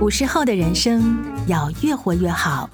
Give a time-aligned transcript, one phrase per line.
[0.00, 2.68] 五十后的人生要越活越好，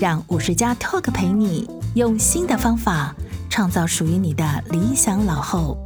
[0.00, 3.14] 让五十加 Talk 陪你用新的方法
[3.50, 5.78] 创造属于你的理想老后。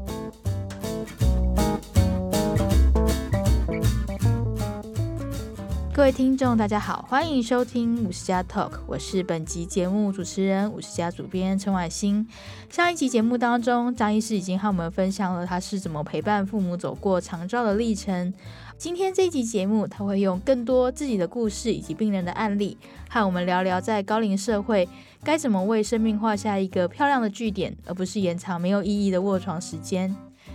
[5.93, 12.29] 各位听众，大家好，欢迎收听五十加 Talk，我是本集节目主持人五十加主编陈婉欣。
[12.71, 18.33] 上一集节目当中，张医师已经和我们分享了他是怎么陪伴父母走过长照的历程。
[18.79, 22.79] 今天这一集节目，他会用更多自己的故事以及病人的案例，
[23.11, 24.89] 和我们聊聊在高龄社会
[25.25, 30.15] 该怎么为生命画下一个漂亮的句点，而不是延长没有意义的卧床时间。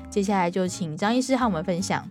[0.10, 2.10] 接下来就请张医师和我们分享。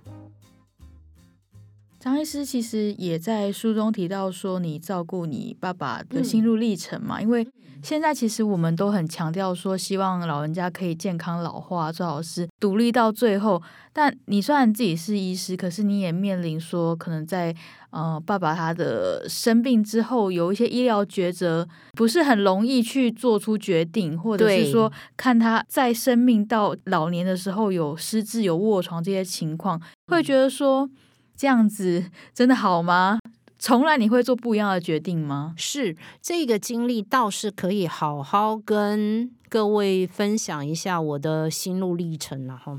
[1.98, 7.48] 张医师其实也在书中提到说，你照顾你爸爸的心路历程嘛，因为
[7.82, 13.60] 现在其实我们都很强调说，希望老人家可以健康老化，最好是独立到最后。
[13.92, 17.54] 但你虽然自己是医师，可是你也面临说，可能在
[17.90, 30.88] 呃爸爸他的生病之后，有一些医疗抉择不是很容易去做出决定，或者是说看他在生命到老年的时候有失智、有卧床这些情况，会觉得说。
[31.34, 33.18] 这样子真的好吗？
[33.62, 35.54] 从来你会做不一样的决定吗？
[35.56, 42.76] 是这个经历倒是可以好好跟各位分享一下我的心路历程了哈。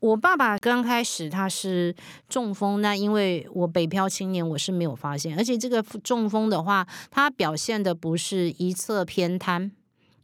[0.00, 1.94] 我爸爸刚开始他是
[2.28, 9.70] 中风，那因为我北漂青年，我是没有发现，而且这个中风的话，他表现的不是一侧偏瘫，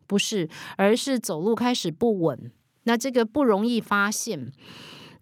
[0.09, 2.51] 不是，而是走路开始不稳，
[2.83, 4.51] 那这个不容易发现。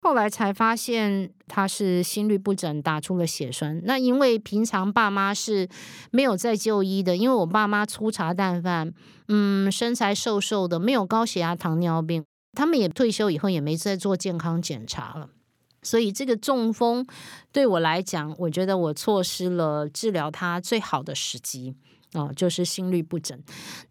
[0.06, 3.82] 后来才发现他是心律不整，打出了血栓。
[3.82, 5.68] 那因为平常爸妈是
[6.12, 8.94] 没有在就医的，因为我爸妈粗茶淡饭，
[9.26, 15.30] 嗯，身材瘦瘦的，没有高血压、糖尿病，他们也退休以后也没再做健康检查了。
[15.82, 17.04] 所以这个中风
[17.50, 21.74] 对我来讲，我觉得我错失了治疗他最好的时机。
[22.12, 23.38] 哦，就是心律不整。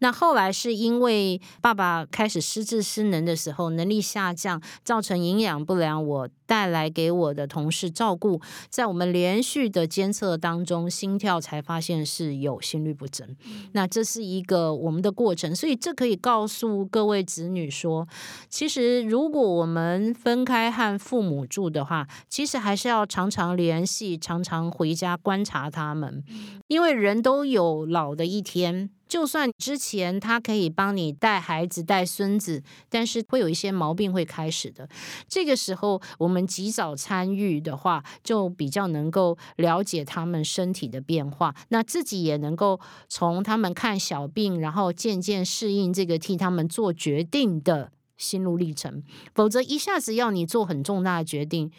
[0.00, 6.04] 那后来是因为爸爸开始失智失能的时候，能力下降，造成营养不良。
[6.04, 13.26] 我带来给我的同事照顾，在我们连续的监测当中，心跳才发现是有心律不整。
[13.72, 18.06] 那这是一个我们的过程，所以这可以告诉各位子女说，
[18.48, 26.22] 其实如果我们分开和父母住的话，其实还是要常常联系，常常回家观察他们，
[26.68, 34.88] 因为人都有老好的一天，就算之前他可以帮你带孩子、带孙子，但是会有一些毛病会开始的。
[35.26, 42.78] 这个时候，我们及早参与的话，就比较能够了解他们身体的变化，那自己也能够
[43.08, 49.02] 从他们看小病，然后渐渐适应这个替他们做决定的心路历程。
[49.34, 51.72] 否则，一下子要你做很重大的决定，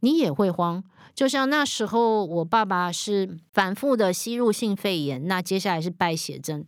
[0.00, 0.84] 你也会慌。
[1.14, 6.64] 就像那时候，我爸爸是反复的吸入性肺炎，那接下来是败血症，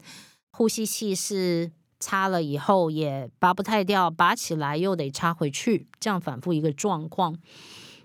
[0.51, 7.39] 呼吸器是插了以后也拔不太掉，拔起来又得插回去，这样反复一个状况。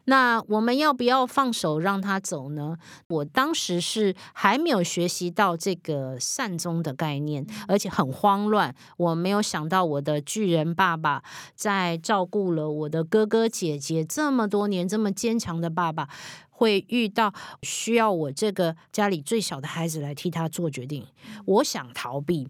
[0.10, 2.78] 那我们要不要放手让他走呢？
[3.10, 8.74] 我当时是还没有学习到这个善终的概念，而且很慌乱。
[8.96, 11.22] 我没有想到我的巨人爸爸
[11.56, 16.08] 在照顾了我的哥哥姐姐这么多年，这么坚强的爸爸
[16.50, 21.06] 会遇到需要我这个家里最小的孩子来替他做决定。
[21.46, 22.50] 我想逃避。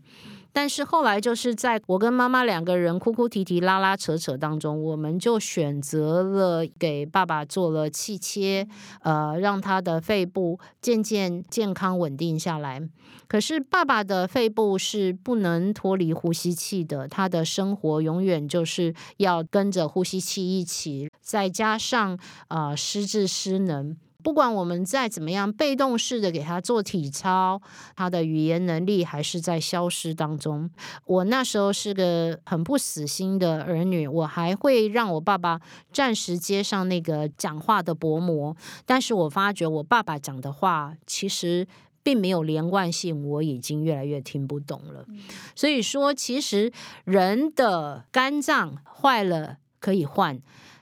[0.57, 8.68] 但是后来就是在我跟妈妈两个人哭哭啼啼、拉拉扯扯当中，我们就选择了给爸爸做了气切，
[9.03, 12.81] 呃，让他的肺部渐渐健康稳定下来。
[13.28, 23.95] 可是爸爸的肺部是不能脱离呼吸器的，他的生活永远就是要跟着呼吸器一起，再加上呃失智失能。
[24.27, 27.61] 不管我们再怎么样被动式的给他做体操，
[27.95, 30.69] 他的语言能力还是在消失当中。
[31.05, 35.61] 我那时候是个很不死心的儿女，我还会让我爸爸
[35.93, 38.53] 暂时接上那个讲话的薄膜，
[38.85, 41.65] 但是我发觉我爸爸讲的话其实
[42.03, 45.06] 并没有连贯性，我已经越来越听不懂了。
[45.56, 46.73] 所以说，其实
[47.06, 50.41] 人的肝脏坏了可以换。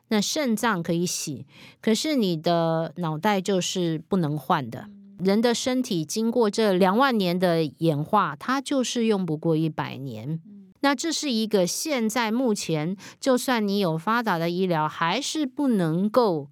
[0.10, 1.46] 那肾脏可以洗，
[1.82, 4.88] 可是你的脑袋就是不能换的。
[5.20, 10.42] 人的身体经过这两万年的演化，它就是用不过一百年。
[10.82, 16.50] 那这是一个现在目前，就算你有发达的医疗，还是不能够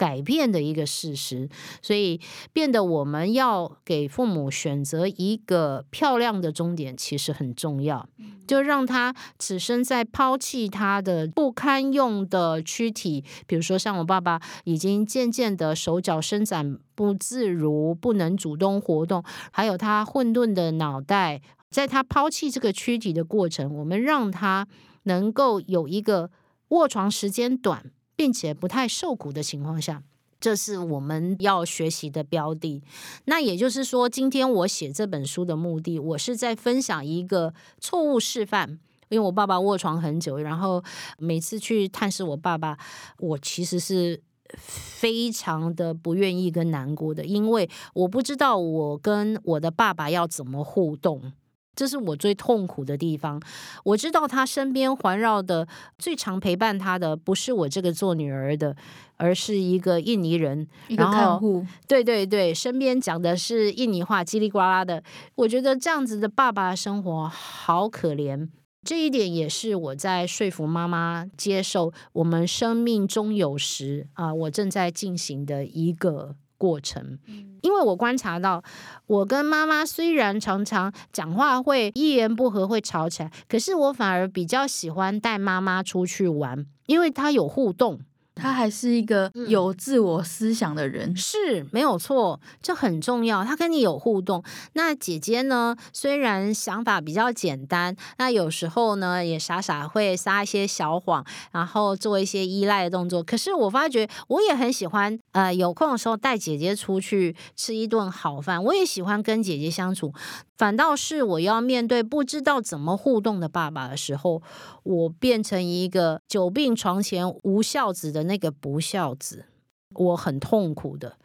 [0.00, 1.46] 改变的一个事实，
[1.82, 2.18] 所以
[2.54, 8.08] 变得我们要给父母选择一个漂亮的终点，其实很重要。
[8.46, 19.22] 就让他此生在抛弃他的不堪用的躯体，比如说像我爸爸已经渐渐的手脚伸展不自如，不能主动活动，
[19.52, 24.66] 还有他混沌的脑袋，在他抛弃这个躯体的过程，我们让他
[25.02, 26.30] 能够有一个
[26.68, 27.92] 卧床时间短。
[28.20, 30.02] 并且不太受苦的情况下，
[30.38, 32.82] 这是我们要学习的标的。
[33.24, 38.78] 那也就是说，今天我写这本书的目的，我是在分享一个错误示范。
[39.08, 40.84] 因为我爸爸卧床很久，然后
[41.16, 42.76] 每次去探视我爸爸，
[43.20, 44.20] 我其实是
[44.58, 51.32] 非常的不愿意跟难过的，因为我不知道我跟我的爸爸要怎么互动。
[51.80, 53.40] 这是我最痛苦的地方。
[53.84, 55.66] 我知道他身边环绕的
[55.96, 58.76] 最常陪伴他的，不是我这个做女儿的，
[59.16, 61.64] 而是一个印尼人，一个看护。
[61.88, 65.02] 对对对，身边讲的是印尼话，叽里呱啦的。
[65.36, 68.50] 我觉得这样子的爸爸生活好可怜。
[68.86, 76.36] 这一点也是我在说服妈妈接受我们生命中有时啊，我正在进行的一个。
[76.60, 77.18] 过程，
[77.62, 78.62] 因为我观察到，
[79.06, 88.00] 我跟妈妈虽然常常讲话会一言不合会吵起来，可是我反而比较喜欢带妈妈出去玩，因为她有互动。
[88.40, 93.44] 他还是一个有自我思想的人，嗯、是没有错，这很重要。
[93.44, 94.42] 他跟你有互动。
[94.72, 95.76] 那姐姐呢？
[95.92, 103.22] 虽然想法比较简单，那有时候呢也傻傻会撒一些小谎，然后做一些依赖的动作。
[103.22, 108.62] 可是我发觉，我也很喜欢，呃，有空的时候带姐姐出去吃一顿好饭。
[108.62, 110.12] 我也喜欢跟姐姐相处。
[110.60, 114.42] 反倒是我要面对不知道怎么互动的爸爸的时候，
[114.82, 119.46] 我变成一个久病床前无孝子的那个不孝子，
[119.94, 121.16] 我很痛苦的。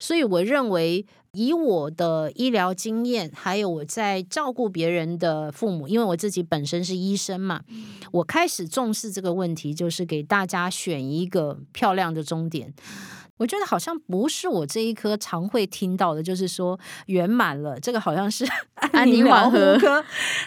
[0.00, 7.60] 所以我认为，以我的医疗经验，还有我在照顾别人的父母，因为我自己本身是医生嘛，
[8.10, 12.72] 我开始重视这个问题，就是给大家选一个漂亮的终点。
[13.38, 18.46] 我觉得好像不是我这一科常会听到的，就是说圆满了，这个好像是
[18.92, 20.04] 安宁缓和科。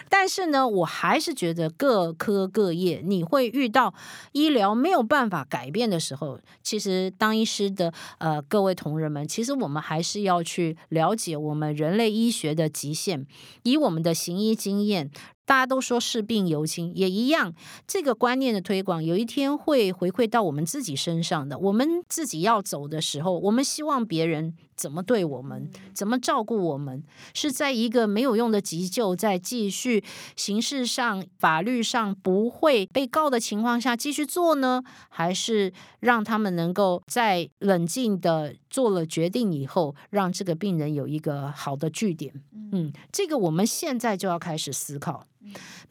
[0.08, 3.92] 但是呢，我还是觉得各科各业你会遇到
[4.32, 13.26] 医疗没有办法改变的时候，其实当医师的呃各位同仁们，其实我们还是要去了解我们人类医学的极限，
[13.64, 15.10] 以我们的行医经验。
[15.46, 17.54] 大家都说视病由亲，也一样。
[17.86, 21.56] 这个观念的推广，有一天会回馈到我们自己身上的。
[21.58, 27.02] 我们自己要走的时候，我们希望别人怎么对我们，怎么照顾我们，
[27.34, 30.04] 是在一个没有用的急救，在继续
[30.36, 42.32] 形式上、法律上不会被告的情况下继续做呢，还是让他们能够在冷静的做了决定以后，让这个病人有一个好的据点？
[42.72, 45.26] 嗯，这个我们现在就要开始思考。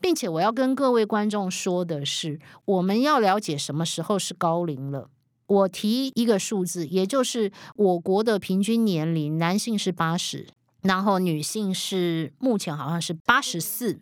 [0.01, 5.09] 并且我要跟各位观众说的是，我们要了解什么时候是高龄了。
[5.47, 10.47] 我提一个数字，也就是我国的平均年龄，男性是八十，
[10.81, 14.01] 然后女性是目前好像是八十四。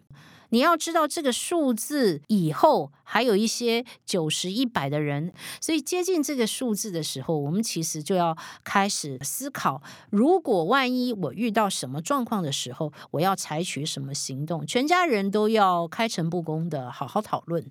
[0.50, 9.82] 你要知道这个数字以后还有一些九十一百的人，所以接近这个数字的时候，我们其实就要开始思考：
[10.12, 14.64] 如果万一我遇到什么状况的时候，我要采取什么行动？
[14.68, 17.66] 全家人都要开诚布公的好好讨论。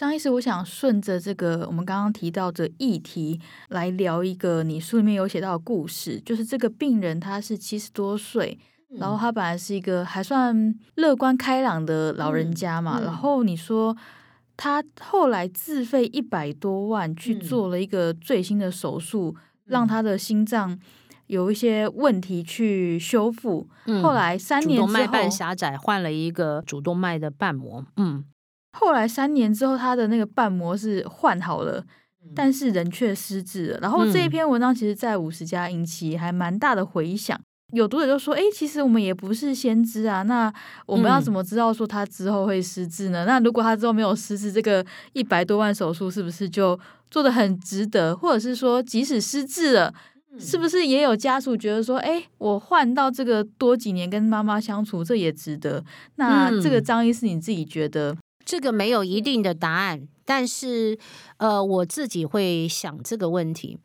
[0.00, 3.38] 张医师，我想顺着这个我们刚刚提到的议题
[3.68, 8.58] 来聊一个你书里面有写到的故事，就是这个病人他是七十多岁。
[8.98, 13.94] 然后他本来是一个还算乐观开朗的老人家嘛，嗯嗯、然后你说
[14.56, 20.78] 他后来自费一百多万去做了一个最新的手术，嗯、让他的心脏
[21.26, 23.68] 有一些问题去修复。
[23.84, 27.84] 嗯、后来三年之后，主动脉瓣狭窄，换了一个主动脉的瓣膜。
[27.98, 28.24] 嗯，
[28.72, 31.84] 后来三年之后，他的那个瓣膜是换好了，
[32.34, 33.78] 但是人却失智了。
[33.80, 37.38] 然后这一篇文章其实，在五十家引起还蛮大的回响。
[37.72, 40.52] 有读者就说：“哎，其实我们也不是先知啊，那
[40.86, 43.24] 我们要怎么知道说他之后会失智呢？
[43.24, 46.78] 嗯、那如果他之后没有失智，这个一百多万手术是不是就
[47.12, 48.16] 做的很值得？
[48.16, 49.94] 或者是说，即使失智了，
[50.32, 55.84] 嗯、是不是也有家属觉得说，哎，我换到这个多几年跟妈妈相处，这也值得？
[56.16, 58.16] 那这个张医师你自己觉得？”
[58.50, 60.08] 这个没有一定的答案。
[60.24, 60.98] 但是，
[61.38, 63.78] 呃，我自己会想这个问题，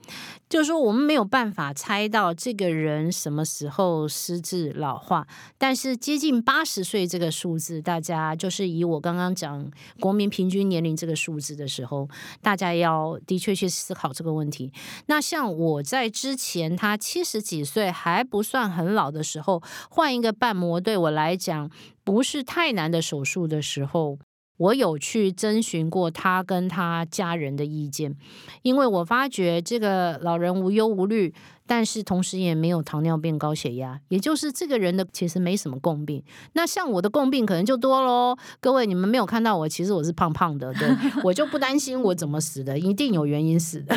[0.48, 12.08] 就是说我们没有办法猜到这个人什么时候失智老化，但是接近八十岁这个数字，大家就是以我刚刚讲国民平均年龄这个数字的时候，
[12.44, 14.72] 大家要的确去思考这个问题。
[15.08, 21.72] 那像我在之前他七十几岁还不算很老的时候，换一个瓣膜对我来讲
[22.04, 24.20] 不是太难的手术的时候。
[24.58, 28.16] 我有去征询过他跟他家人的意见，
[28.62, 31.34] 因为我发觉这个老人无忧无虑，
[31.68, 36.24] 但是同时也没有糖尿病、高血压，也就是这个人的其实没什么共病。
[36.54, 38.38] 那像我的共病可能就多喽。
[38.62, 40.88] 各位，你们没有看到我，其实我是胖胖的，对，
[41.22, 43.94] 我就不担心我怎么死的，一定有原因死的。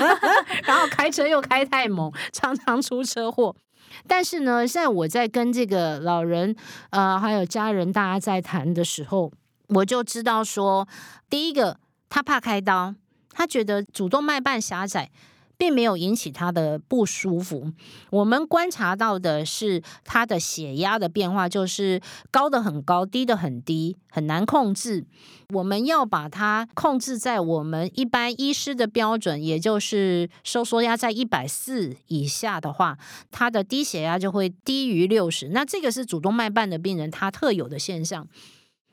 [0.64, 3.54] 然后开车又开太猛，常常出车祸。
[4.06, 6.56] 但是呢，现在我在跟这个老人
[6.88, 9.30] 呃还有家人大家在谈的时候。
[9.70, 10.86] 我就知道说，
[11.28, 12.94] 第一个，他怕开刀，
[13.30, 15.10] 他觉得主动脉瓣狭窄，
[15.56, 17.72] 并没有引起他的不舒服。
[18.10, 22.00] 我们观察到的是他的血压的变化，就是
[22.30, 25.06] 高的很高，低的很低，很难控制。
[25.50, 32.98] 我们要把它控制在我们一般医师的标准，也就是收缩压在一百四以下的话，
[33.30, 35.48] 他的低血压就会低于六十。
[35.48, 38.26] 那这个是主动脉瓣的病人他特有的现象。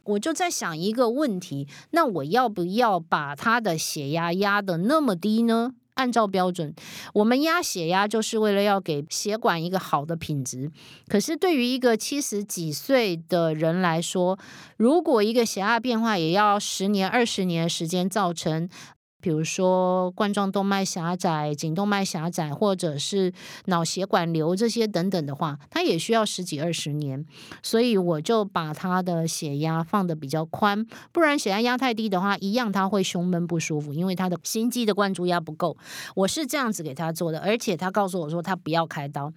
[0.07, 5.73] 我就在想一个问题，那我要不要把他的血压压得那么低呢？
[5.95, 6.75] 按照标准，
[7.13, 10.71] 我们压血压就是为了要给血管一个好的品质。
[11.07, 14.37] 可是对于一个七十几岁的人来说，
[14.77, 18.69] 如果一个血压变化也要十年、二十年时间造成。
[19.19, 23.33] 比如说冠状动脉狭窄、颈动脉狭窄，或者是
[23.65, 27.25] 脑血管瘤这些等等的话，它也需要十几二十年。
[27.63, 35.75] 所以我就把他的血压放的比较宽，不然血压压太低的话，一样他会胸闷不舒服，因为他的心肌的灌注压不够。
[36.15, 39.33] 我是这样子给他做的，而且他告诉我说他不要开刀，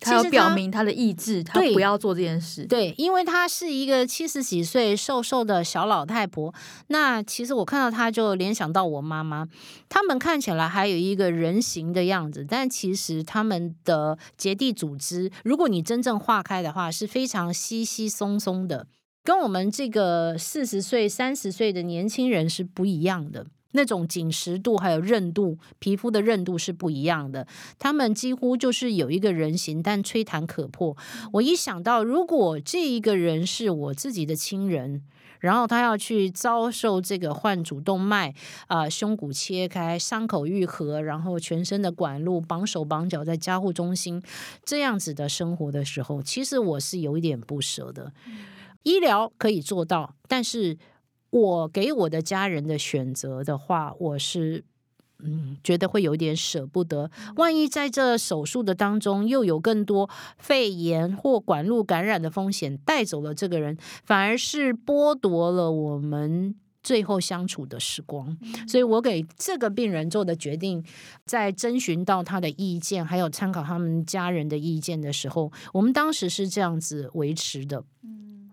[0.00, 2.66] 他要表明他的意志，他不要做这件事。
[2.66, 6.52] 对，因为他是一个七十几岁瘦瘦的小老太婆。
[6.88, 9.19] 那其实我看到他就联想到我妈。
[9.22, 9.48] 妈妈，
[9.88, 18.86] 他们看起来还有一个人形的样子，但其实他们的结缔组织，如果你真正化开的话，是非常稀稀松松的，
[19.22, 23.46] 跟我们这个四十岁、三十岁的年轻人是不一样的。
[23.72, 27.46] 那种紧实度还有韧度，皮肤的韧度是不一样的。
[27.78, 30.96] 他们几乎就是有一个人形，但吹弹可破。
[31.34, 35.02] 我一想到，如果这一个人是我自己的亲人。
[35.40, 38.34] 然后他要去遭受这个患主动脉
[38.66, 44.22] 啊、呃，胸骨切开，伤口愈合，然后全身的管路绑手绑脚在加护中心
[44.66, 48.12] 这样子的生活的时候，其实我是有一点不舍的。
[48.82, 50.76] 医疗可以做到，但是
[51.30, 54.64] 我给我的家人的选择的话，我是。
[55.22, 57.10] 嗯，觉得会有点舍不得。
[57.36, 60.08] 万一在这手术的当中又有更多
[60.38, 68.34] 肺炎或管路感染的风险，带走了这个人，反而是剥夺了我们最后相处的时光。
[68.66, 70.82] 所以我给这个病人做的决定，
[71.26, 77.84] 在征询到他的意见，还有参考他们家人的意见的时候，我们当时是这样子维持的。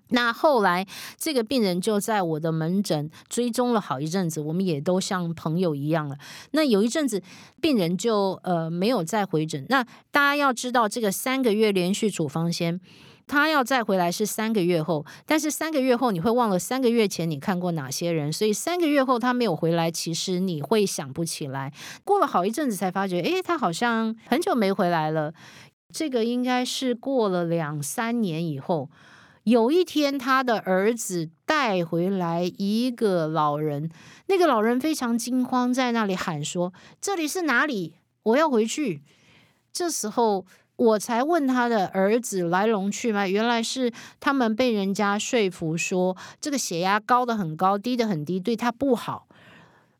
[0.09, 0.85] 那后来，
[1.17, 6.17] 这个病人就在我的门诊追踪了好一阵子，我们也都像朋友一样了。
[6.51, 7.21] 那有一阵子，
[7.61, 9.65] 病人就呃没有再回诊。
[9.69, 12.79] 那大家要知道，这个三个月连续处方先，
[13.27, 15.05] 他要再回来是三个月后。
[15.25, 21.73] 但是三个月后你会忘了三个月前你看过哪些人，所以三个月后他没有回来，其实你会想不起来。
[22.05, 25.33] 过了好一阵子才发觉，诶，他好像很久没回来了。
[25.93, 28.89] 这个应该是过了两三年以后。
[29.47, 33.89] 有一天，他的儿子带回来一个老人，
[34.25, 37.93] 那个老人非常惊慌，在那里喊说：“这里是哪里？
[38.23, 39.03] 我要回去。”
[39.71, 43.89] 这时候，我才问他的儿子来龙去脉，原来是
[44.19, 49.26] 他们被人家说服说，这个血压高的很高，低的很低，对他不好。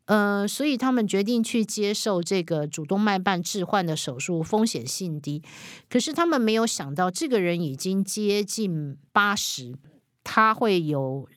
[0.08, 5.42] 呃，所以他们决定去接受这个主动脉瓣置换的手术，风险性低。
[5.90, 9.74] 可是他们没有想到，这个人已经接近八十，
[10.24, 11.28] 他会有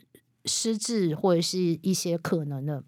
[0.46, 2.82] 失智或者是一些可能的。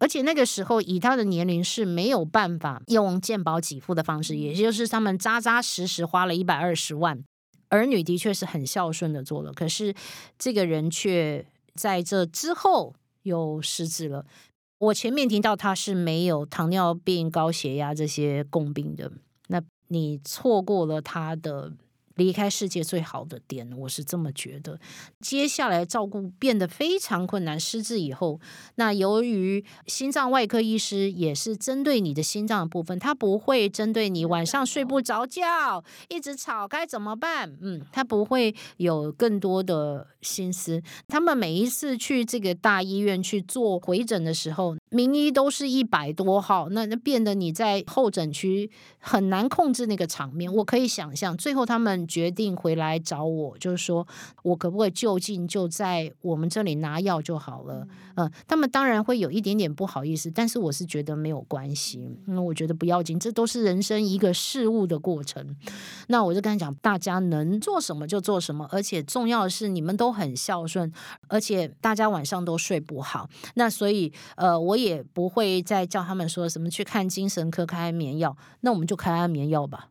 [0.00, 7.22] 而且那个时候，以他的年龄是没有办法用健保给付的方式，也就是他们扎扎实实花了一百二十万。
[7.68, 9.94] 儿女的确是很孝顺的做了，可是
[10.36, 11.46] 这个人却
[11.76, 14.26] 在这之后又失智了。
[14.80, 19.12] 我前面提到他是没有糖尿病、高血压这些共病的，
[19.48, 21.70] 那你错过了他的
[22.20, 24.78] 离开世界最好的点，我是这么觉得。
[25.22, 28.38] 接下来照顾变得非常困难，失智以后，
[28.74, 37.56] 那由于心脏外科医师也是针对你的心脏的部分，他不会针对你晚上睡不着觉，一直吵该怎么办？
[37.62, 40.82] 嗯，他不会有更多的心思。
[41.08, 50.52] 他们每一次去这个大医院去做回诊的时候，名医都是一百多号，那那变得你在候诊区很难控制那个场面。
[50.52, 54.06] 我可以想象，最后他们决定回来找我，就是说
[54.42, 57.86] 我可不可以就近就在我们这里拿药就好了。
[58.16, 65.56] 嗯、呃，他们当然会有一点点不好意思，但是我是觉得没有关系，因为我觉得不要紧，这都是人生一个事物的过程。
[66.08, 70.92] 那我就跟他讲，大家能做什么就做什么，而且重要的是你们都很孝顺，
[71.28, 73.30] 而且大家晚上都睡不好。
[73.54, 79.89] 那所以呃，我也不会再叫他们说什么去看精神科开安眠药，那我们就开安眠药吧。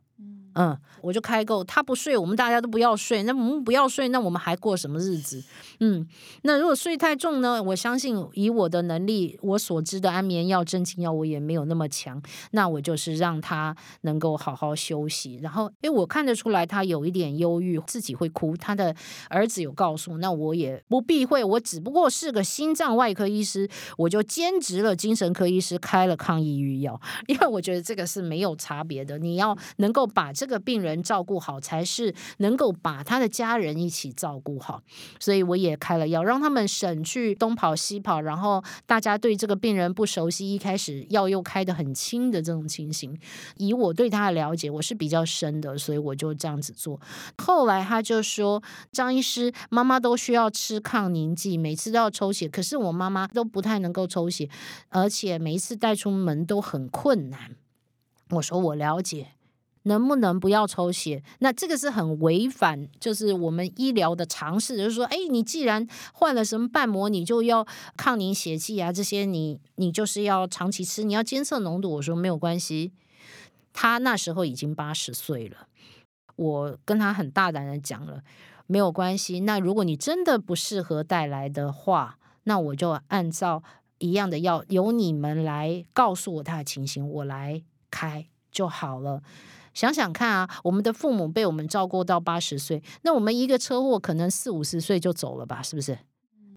[0.54, 3.22] 嗯，我就开够，他不睡，我们大家都不要睡。
[3.22, 5.42] 那我们不要睡，那我们还过什么日子？
[5.80, 6.06] 嗯，
[6.42, 7.62] 那如果睡太重呢？
[7.62, 12.20] 我相信以我的能力，我所知的安眠药、镇静药，我也没有那么强。
[12.50, 15.38] 那我就是让他能够好好休息。
[15.42, 18.56] 然后，诶我看得出来他有一点忧郁，自己会哭。
[18.56, 18.94] 他的
[19.28, 29.18] 儿子有告诉，那我也不避讳，我只不过是个心脏外科医师，我就兼职了精神科医师，开了抗抑郁药，因为我觉得这个是没有差别的。
[29.18, 34.82] 你要能够把这个病人照顾好，才是能够把他的家人一起照顾好。
[35.18, 38.22] 所以我也开了药，让他们省去东跑西跑。
[38.22, 43.14] 然后大家对这个病人不熟悉，一开始药又开得很轻的这种情形，
[43.58, 46.98] 以我对他的了解，我是比较深的，所以我就这样子做。
[47.36, 54.48] 后来他就说：“张医师，妈妈都需要吃抗凝剂，每次都要抽血，可是我妈妈都不太能够抽血，
[54.88, 57.56] 而且每一次带出门都很困难。”
[58.30, 59.32] 我说：“我了解。”
[59.84, 61.22] 能不能不要抽血？
[61.38, 71.92] 那这个是很违反，就是我们医疗的常识，就是说，哎，你既然换了什么瓣膜，你就要抗凝血剂啊，这些你你就是要长期吃，你要监测浓度。
[71.92, 72.92] 我说没有关系，
[73.72, 75.66] 他那时候已经八十岁了，
[76.36, 78.22] 我跟他很大胆的讲了，
[78.66, 79.40] 没有关系。
[79.40, 83.62] 那如果你真的不适合带来的话，那我就按照
[83.98, 89.22] 一样的药，由你们来告诉我他的情形，我来开就好了。
[89.72, 95.62] 想想看啊，我们的父母被我们照顾到八十岁，那我们一个车祸可能四五十岁就走了吧？
[95.62, 95.98] 是不是？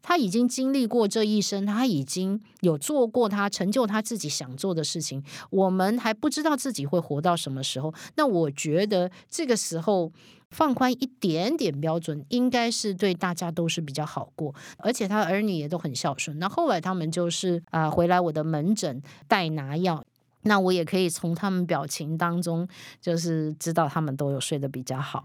[0.05, 7.93] 他已经经历过这一生，他已经有做过他成就他自己想做的事情，我们还不知道自己会活到什么时候。
[8.15, 10.11] 那我觉得这个时候
[10.49, 16.37] 放宽一点点标准，应该是对大家都是比较好过，而且他儿女也都很孝顺。
[16.37, 20.03] 那后来他们就是啊、回来我的门诊代拿药。
[20.43, 22.67] 那我也可以从他们表情当中，
[23.01, 25.23] 就是知道他们都有睡得比较好。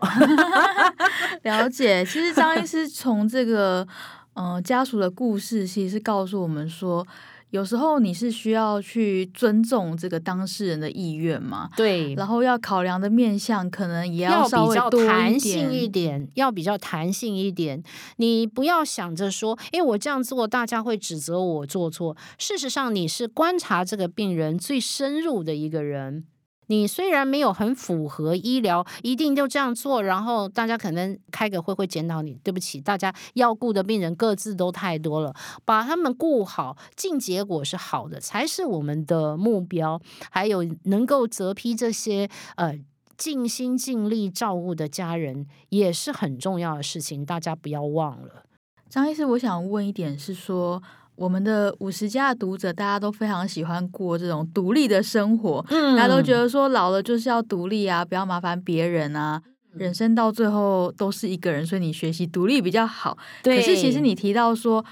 [1.43, 3.87] 了解，其实张医师从这个
[4.35, 7.07] 呃家属的故事，其实是告诉我们说。
[7.51, 11.71] 有时候你是需要去尊重这个当事人的意愿嘛？
[11.77, 17.83] 对，然后要考量的面向可能也要稍微多，弹性一点，要比较弹性一点。
[18.17, 22.17] 你不要想着说，哎，我这样做大家会指责我做错。
[22.37, 26.25] 事实上，你是观察这个病人最深入的一个人。
[26.69, 32.39] 你虽然没有很符合医疗，一定就这样做，然后大家可能开个会会检讨你。
[32.45, 40.01] 对不起，大家要顾的病人各自都太多了，把他们顾好，尽结果是好的，才是我们的目标。
[40.31, 42.79] 还有能够责批这些呃
[43.17, 48.45] 尽心尽力照顾的家人，也是很重要的事情，大家不要忘了。
[48.89, 50.83] 张医师，我想问一点是说。
[51.19, 63.19] 我们的五十家的读者，大家都非常喜欢过这种独立的生活，嗯，大家都觉得说老了就是要独立啊，不要麻烦别人啊，人生到最后都是一个人，所以你学习独立比较好。
[63.43, 64.85] 对，可是其实你提到说，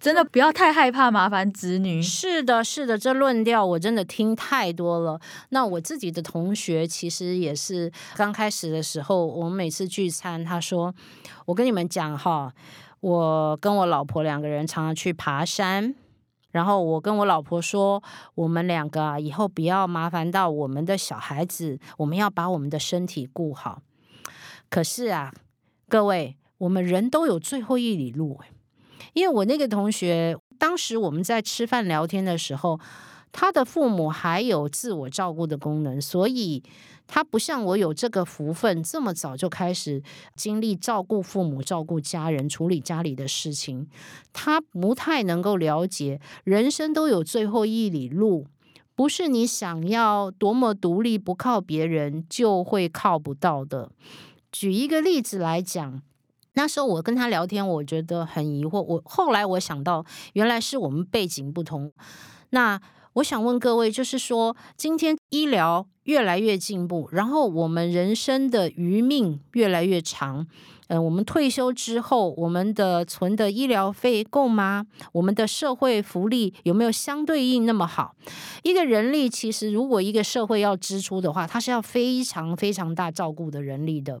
[0.00, 2.00] 真的不要太害怕麻烦子女。
[2.00, 5.20] 是的，是的，这论调我真的听太多了。
[5.50, 10.94] 那我自己的同学其实也是刚开始的时候，我们每次聚餐，他说
[11.44, 12.50] ：“我跟你们讲哈。”
[13.00, 15.94] 我跟我老婆两个人常常去爬山，
[16.50, 18.02] 然后我跟我老婆说，
[18.34, 23.82] 我们两个啊，以后不要麻烦到我们的小孩子，我们要把我们的身体顾好。
[24.70, 25.32] 可是啊，
[25.88, 28.40] 各位，我们人都有最后一里路，
[29.12, 32.80] 因为我那个同学，当时我们在吃饭聊天的时候，
[33.30, 36.62] 他的父母还有自我照顾的功能，所以。
[37.06, 40.02] 他不像我有这个福分，这么早就开始
[40.34, 43.88] 经历照顾父母、照顾家人、处理家里的事情。
[44.32, 48.46] 他不太能够了解，人生都有最后一里路，
[48.94, 53.90] 不是你想要多么独立，不靠别人就会靠不到的。
[54.50, 56.02] 举一个例子来讲，
[56.54, 58.80] 那时候我跟他聊天，我觉得很疑惑。
[58.80, 61.92] 我后来我想到，原来是我们背景不同。
[62.50, 62.80] 那
[63.14, 70.46] 我想问各位，就是说，今天医疗越来越进步，然后我们人生的余命越来越长。
[70.88, 74.86] 嗯、我们退休之后，我们的存的医疗费够吗？
[75.10, 78.14] 我们的社会福利有没有相对应那么好？
[78.62, 84.20] 一个人力其实，如果一个社会要支出的话，它是要非常非常大照顾的人力的。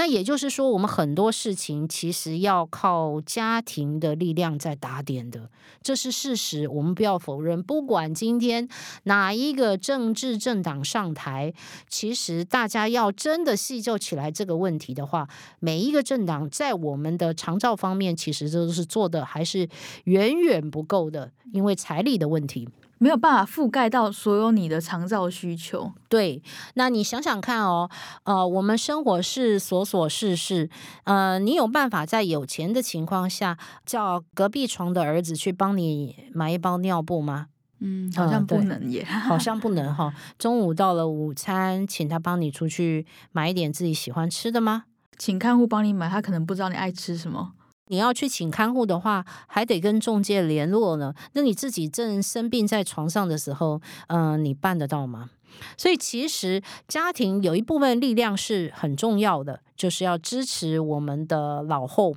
[0.00, 5.50] 那也就是说，我们很多事情其实要靠家庭的力量在打点的，
[5.82, 7.62] 这是事实，我们不要否认。
[7.62, 8.66] 不管今天
[9.02, 11.52] 哪一个政治政党上台，
[11.86, 19.68] 其实大家要真的细究起来这个问题的话，每一个政党在我们的长照方面，其实都是做的还是
[20.04, 22.66] 远远不够的，因为财力的问题。
[23.02, 25.90] 没有办法覆盖到所有你的长照需求。
[26.10, 26.42] 对，
[26.74, 27.88] 那你想想看哦，
[28.24, 30.68] 呃，我们生活是琐琐事事，
[31.04, 37.46] 呃，你有办法在有钱的情况下叫隔壁床的儿子去帮你买一包尿布吗？
[37.78, 40.12] 嗯，好像不能耶，好像不能哈。
[40.38, 44.84] 中午到了午餐，请他帮你出去买一点自己喜欢吃的吗？
[45.16, 47.52] 请看护帮你买，他可能不知道你爱吃什么。
[47.90, 51.12] 你要去请看护的话，还得跟中介联络呢。
[51.32, 55.30] 那你自己正生病在床上的时候，嗯、你办得到吗？
[55.76, 62.14] 所以其实家庭有一部分力量是很重要的，就是要支持我们的老后。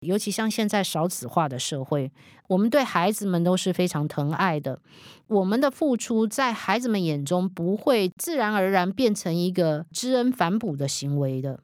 [0.00, 2.10] 尤其像现在少子化的社会，
[2.48, 4.80] 我们对孩子们都是非常疼爱的。
[5.28, 11.60] 我们的付出在孩子们眼中不会自然而然变成一个知恩反哺的行为的。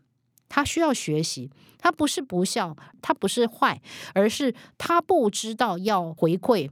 [0.49, 3.81] 他需要学习，他不是不孝，他不是坏，
[4.15, 6.71] 而是他不知道要回馈，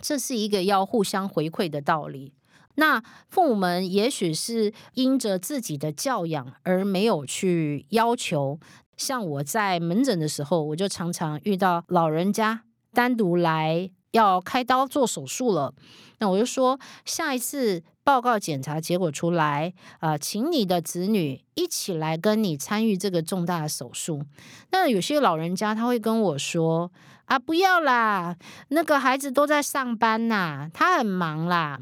[0.00, 2.32] 这是一个要互相回馈的道理。
[2.76, 8.58] 那父母们也许是因着自己的教养而没有去要求。
[8.96, 15.74] 像我在门诊的时候，我就常常遇到老人家单独来要开刀做手术了，
[16.18, 17.82] 那我就说下一次。
[18.04, 24.24] 报告检查结果出来，啊、请你的子女一起来跟你参与这个重大的手术。
[24.72, 26.90] 那有些老人家他会跟我说
[27.26, 28.36] ：“啊，不要啦，
[28.70, 31.78] 那个孩子都在上班呐，他很忙啦。”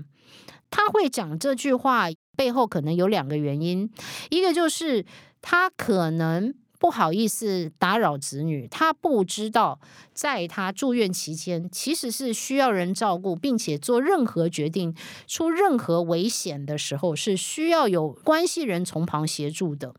[0.69, 3.91] 他会讲这句话背后可能有两个原因，
[4.29, 5.07] 一个就是
[5.41, 6.55] 他可能。
[6.81, 9.79] 不好意思打扰子女，他不知道
[10.15, 19.95] 在他住院期间其实是需要人照顾，并且做任何决定、出任何危险的时候是需要有关系人从旁协助的。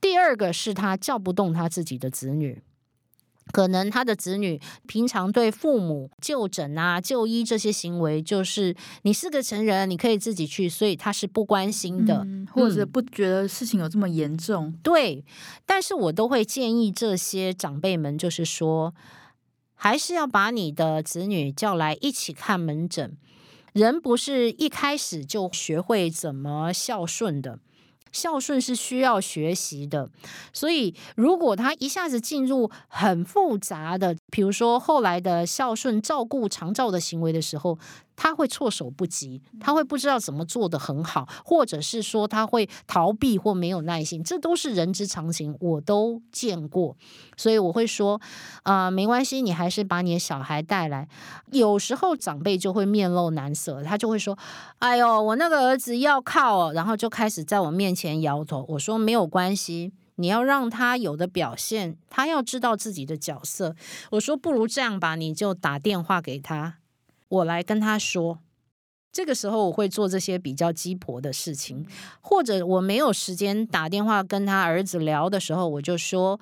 [0.00, 2.62] 第二个是他叫不动他自己的子女。
[3.52, 14.66] 可能他的子女平常对父母就诊啊、就医这些行为，就是你是个成人，你可以自己去，所以他是不关心的，嗯、或者不觉得事情有这么严重。
[14.66, 15.24] 嗯、对，
[15.64, 18.92] 但是我都会建议这些长辈们，就是说，
[19.74, 23.16] 还是要把你的子女叫来一起看门诊。
[23.72, 27.58] 人不是一开始就学会怎么孝顺的。
[28.12, 30.08] 孝顺是需要学习的，
[30.52, 37.78] 所以如果他一下子进入很复杂的，比如说后来的孝顺照顾长照的行为的时候，
[38.16, 46.96] 他会措手不及，他会不知道怎么做的很好，或者是说他会逃避或没有耐心，这都是人之常情，我都见过。
[47.36, 48.20] 所以我会说，
[48.62, 51.08] 啊、呃，没关系，你还是把你的小孩带来。
[51.52, 54.36] 有时候长辈就会面露难色，他就会说
[54.80, 58.64] ：“哎呦，我那个儿子要靠。”然后就开始在我面前摇头。
[58.70, 63.76] 我说：“没有关系，你要让他有的表现，他要知道自己的角色。”
[64.12, 66.78] 我说：“不如这样吧，你就打电话给他。”
[67.28, 68.38] 我来跟他说，
[69.12, 71.86] 这个时候我会做这些比较鸡婆的事情，
[72.20, 76.38] 或者我没有时间打电话跟他儿子聊的时候，我就说，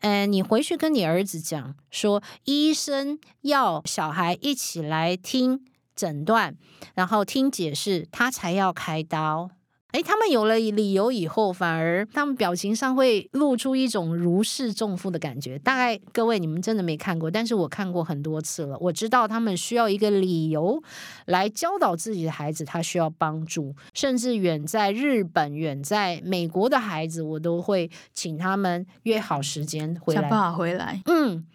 [0.00, 6.56] 嗯，你回去跟你儿子讲，说医生要小孩一起来听诊断，
[6.94, 9.50] 然后听解释，他才要开刀。
[9.96, 15.58] 诶，他们有了理由以后，反而他们表情上会露出一种如释重负的感觉。
[15.60, 18.76] 大概各位你们真的没看过，但是我看过很多次了。
[18.78, 20.82] 我知道他们需要一个理由
[21.24, 23.74] 来教导自己的孩子，他需要帮助。
[23.94, 31.00] 甚至远在日本、远在美国的孩子，我都会请他们约好时间回来，想办法回来。
[31.06, 31.46] 嗯。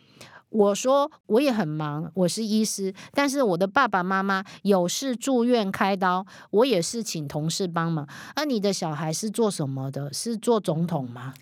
[0.51, 8.05] 我说我也很忙，我是医师，但是我的爸爸妈妈有事住院开刀，我也是请同事帮忙。
[8.35, 10.11] 而、啊、你的小孩是做什么的？
[10.11, 11.33] 是做总统吗？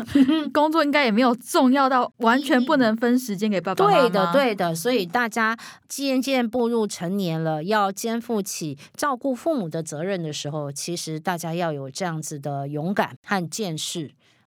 [0.52, 4.00] 工作应该也没有重要到完全不能分时间给爸爸妈妈。
[4.02, 4.74] 对的，对的。
[4.74, 5.56] 所以大家
[5.88, 14.12] 渐渐步入成年了，要肩负起照顾父母的责任的时候，其实大家要有这样子的勇敢和见识。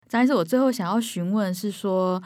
[0.07, 2.19] 张医师，我最后想要询问是说，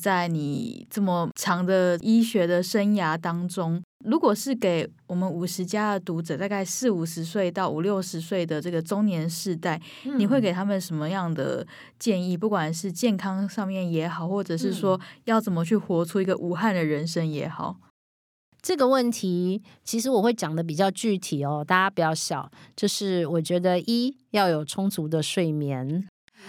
[0.00, 11.66] 在你这么长的医学的生涯当中，如果是给我们五十加的读者，大概四五十岁到五六十岁的这个中年世代，嗯、你会给他们什么样的
[11.98, 12.36] 建议？
[12.36, 17.76] 不管是健康上面也好，或者是说要怎么去活出一个无憾的人生也好。
[18.60, 22.50] 这个问题其实我会讲的比较具体哦，大家不要笑。
[22.74, 26.08] 就是我觉得一要有充足的睡眠。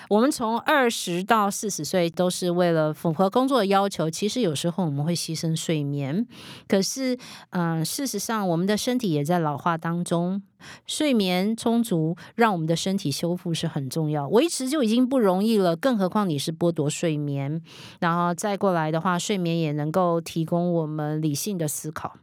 [0.10, 6.26] 我们从二十到四十岁都是为了符合工作的要求，其实有时候我们会牺牲睡眠。
[6.68, 7.18] 可是，
[7.52, 10.42] 嗯、事实上我们的身体也在老化当中，
[10.86, 14.28] 睡眠充足让我们的身体修复是很重要。
[14.28, 17.62] 维持就已经不容易了，更何况你是剥夺睡眠，
[18.00, 22.16] 然后再过来的话，睡眠也能够提供我们理性的思考。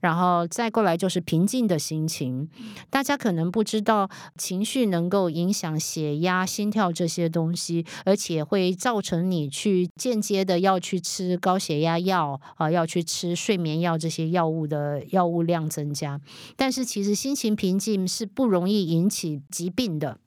[0.00, 2.48] 然后再过来就是平静的心情。
[2.90, 16.20] 大家可能不知道，情绪能够影响血压、心跳这些东西，而且会造成你去间接的要去吃高血压药啊，要去吃睡眠药这些药物的药物量增加。
[16.56, 20.18] 但是其实心情平静是不容易引起疾病的。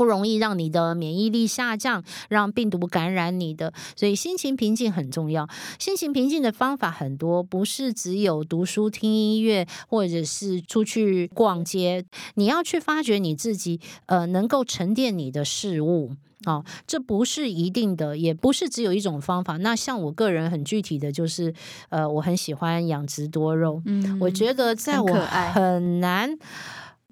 [0.00, 5.46] 不容易让你的免疫力下降，让病毒感染你的，所以心情平静很重要。
[5.78, 12.06] 心情平静的方法很多，不是只有读书、听音乐，或者是出去逛街。
[12.36, 16.12] 你要去发掘你自己，呃，能够沉淀你的事物
[16.46, 19.58] 哦，这不是一定的，也不是只有一种方法。
[19.58, 21.52] 那像我个人很具体的就是，
[21.90, 25.14] 呃，我很喜欢养殖多肉，嗯，我觉得在我
[25.52, 26.38] 很难。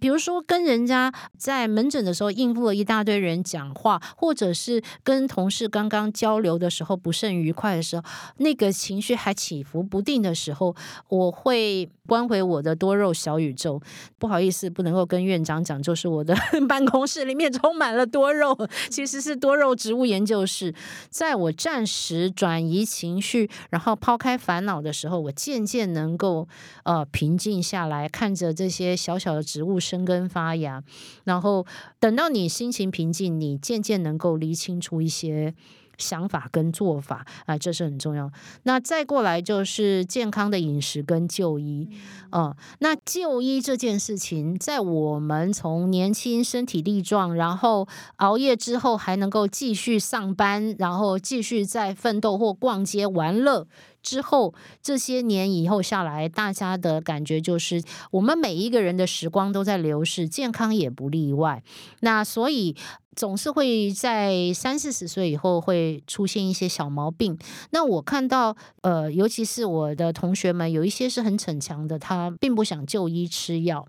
[0.01, 8.03] 比如说，跟人家在门诊的时候应付了一大堆人讲话，或者是跟同事刚刚交流的时候不甚愉快的时候，
[8.39, 10.75] 那个情绪还起伏不定的时候，
[11.09, 13.81] 我会关回我的多肉小宇宙。
[14.19, 16.37] 不好意思，不能够跟院长讲，就是我的
[16.69, 18.57] 办公室里面充满了多肉，
[18.91, 20.75] 其实是多肉植物研究室。
[21.11, 26.47] 在我暂时转移情绪，然后抛开烦恼的时候，我渐渐能够
[26.85, 29.79] 呃平静下来，看着这些小小的植物。
[29.89, 30.83] 生根发芽，
[31.25, 31.65] 然后
[31.99, 35.55] 等到你心情平静，你渐渐能够理清楚一些
[35.97, 38.31] 想法跟做法啊，这是很重要。
[38.65, 41.89] 那再过来就是健康的饮食跟就医，
[42.31, 53.67] 嗯，那就医这件事情，在我们从年轻身体力壮，然后熬夜之后还能够继续上班，然后继续在奋斗或逛街玩乐。
[54.09, 61.63] 之后这些年以后下来，大家的感觉就是，我们每一个人的时光都在流逝，健康也不例外。
[62.01, 62.75] 那所以
[63.17, 67.37] 总是会在三四十岁以后会出现一些小毛病。
[67.71, 73.87] 那我看到，呃，尤其是我的同学们，有一些是很逞强的，他并不想就医吃药。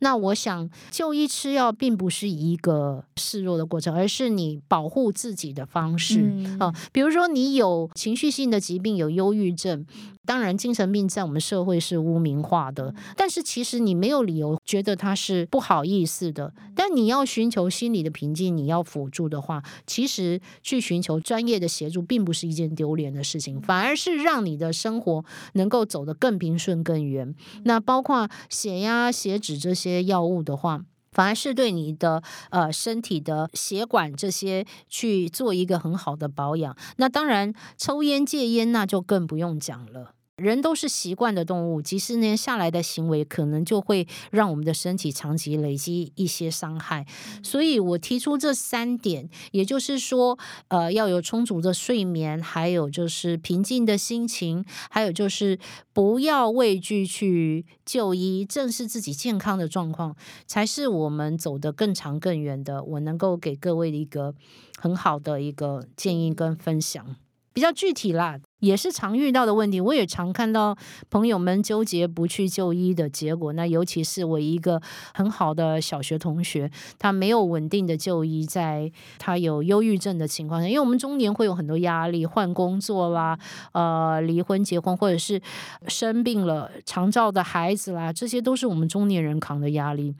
[0.00, 6.20] 那我想，就医吃药并不是一个示弱的过程，而是你保护自己的方式
[6.58, 6.74] 啊、嗯。
[6.90, 9.86] 比如说，你有情绪性的疾病，有忧郁症。
[10.24, 16.54] 当然，精神病在我们社会是污名化的，但是其实你没有理由觉得他是不好意思的。
[16.76, 27.34] 但你要寻求心理的平静，你要辅助的话，其实去寻求专业的协助，并不是一件丢脸的事情，反而是让你的生活能够走得更平顺、更远。
[27.64, 30.84] 那包括血压、血脂这些药物的话。
[31.12, 36.76] 反而是对你的呃身体的血管这些去做一个很好的保养。
[36.96, 40.14] 那当然，抽烟戒烟那就更不用讲了。
[40.42, 47.06] 人都是习惯的动物，几十年下来的行为，可能就会让我们的身体长期累积一些伤害。
[47.44, 55.58] 所以我提出这三点，也就是说，呃，要有充足的睡眠，还有就是平静的心情，还有就是
[55.92, 62.82] 不要畏惧去就医，正视自己健康的状况，才是我们走得更长更远的。
[62.82, 64.34] 我能够给各位的一个
[64.76, 67.14] 很好的一个建议跟分享，
[67.52, 68.40] 比较具体啦。
[68.62, 70.76] 也是常遇到的问题，我也常看到
[71.10, 73.52] 朋友们纠结不去就医的结果。
[73.54, 74.80] 那尤其是我一个
[75.12, 83.36] 很好的小学同学，他没有稳定的就医，在他有忧郁症的情况下，因为我们中年会有很多压力，换工作啦，
[83.72, 85.42] 呃，离婚结婚，或者是
[85.88, 90.14] 生病了，长照的孩子啦，这些都是我们中年人扛的压力。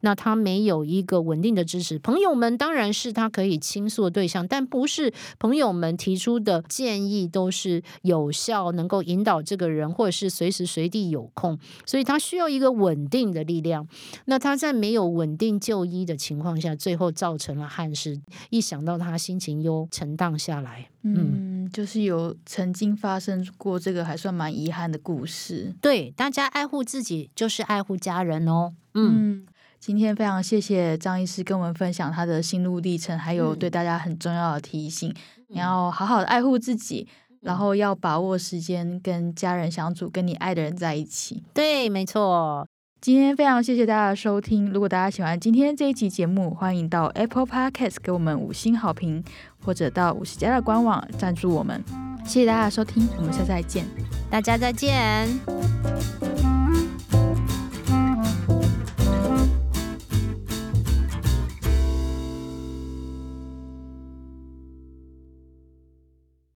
[0.00, 7.82] 那他没有一个稳定的支持，朋友们当然是他可以倾诉的对象，但不是朋友们提出的建议都是。
[8.02, 13.86] 有效能够引导这个人，或者是随时随地有空，所以他需要一个稳定的力量。
[14.26, 18.20] 那他在没有稳定就医的情况下，最后造成了憾事。
[18.50, 25.74] 一想到他心情又沉荡下来，嗯，嗯，就是有曾经发生过这个还算蛮遗憾的故事。
[25.80, 28.74] 对，大家爱护自己就是爱护家人哦。
[28.94, 29.12] 嗯。
[29.16, 29.46] 嗯
[29.78, 35.14] 今天非常谢谢张医师跟我们分享他的心路历程，还有对大家很重要的提醒，
[35.48, 37.06] 你要好好的爱护自己，
[37.40, 41.42] 然后要把握时间跟家人相处，跟你爱的人在一起。
[41.54, 42.66] 对，没错。
[43.00, 49.22] 今天非常谢谢大家的收听，如果大家喜欢今天这一集节目，欢迎到 Apple Podcast 给我们五星好评，
[49.64, 51.84] 或者到五十家的官网赞助我们。
[52.24, 53.84] 谢谢大家的收听，我们下次再见，
[54.28, 56.35] 大家再见。